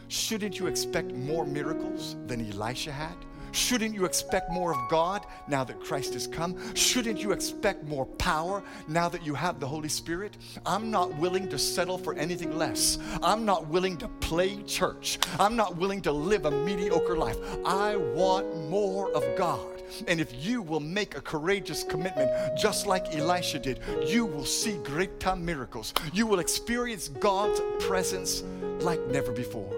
[0.07, 3.15] Shouldn't you expect more miracles than Elisha had?
[3.53, 6.75] Shouldn't you expect more of God now that Christ has come?
[6.75, 10.37] Shouldn't you expect more power now that you have the Holy Spirit?
[10.65, 12.99] I'm not willing to settle for anything less.
[13.23, 15.17] I'm not willing to play church.
[15.39, 17.37] I'm not willing to live a mediocre life.
[17.65, 19.74] I want more of God.
[20.07, 24.77] And if you will make a courageous commitment, just like Elisha did, you will see
[24.83, 25.93] great time miracles.
[26.13, 28.43] You will experience God's presence
[28.79, 29.71] like never before.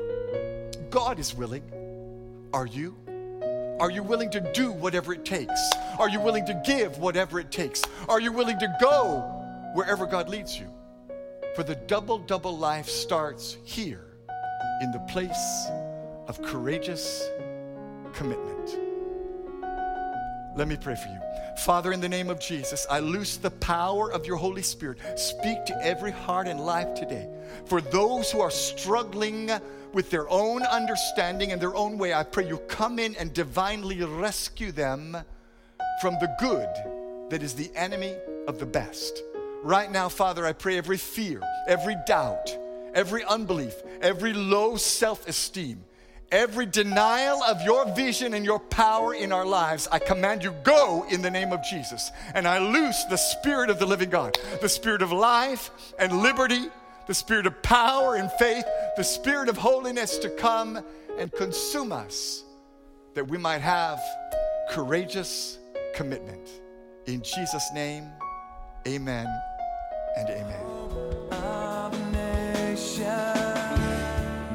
[0.89, 1.63] God is willing.
[2.53, 2.95] Are you?
[3.79, 5.71] Are you willing to do whatever it takes?
[5.99, 7.83] Are you willing to give whatever it takes?
[8.09, 9.19] Are you willing to go
[9.75, 10.67] wherever God leads you?
[11.55, 14.05] For the double double life starts here
[14.81, 15.67] in the place
[16.27, 17.29] of courageous
[18.13, 18.86] commitment.
[20.57, 21.19] Let me pray for you.
[21.57, 24.97] Father, in the name of Jesus, I loose the power of your Holy Spirit.
[25.15, 27.29] Speak to every heart and life today.
[27.65, 29.51] For those who are struggling
[29.93, 34.03] with their own understanding and their own way, I pray you come in and divinely
[34.03, 35.15] rescue them
[36.01, 36.69] from the good
[37.29, 38.15] that is the enemy
[38.47, 39.21] of the best.
[39.61, 42.57] Right now, Father, I pray every fear, every doubt,
[42.95, 45.83] every unbelief, every low self esteem,
[46.31, 51.05] every denial of your vision and your power in our lives, I command you, go
[51.09, 52.11] in the name of Jesus.
[52.33, 56.69] And I loose the Spirit of the living God, the Spirit of life and liberty,
[57.07, 58.65] the Spirit of power and faith,
[58.97, 60.83] the Spirit of holiness to come
[61.17, 62.43] and consume us,
[63.13, 63.99] that we might have
[64.69, 65.57] courageous
[65.95, 66.49] commitment.
[67.05, 68.09] In Jesus' name,
[68.85, 69.27] amen
[70.17, 71.26] and amen.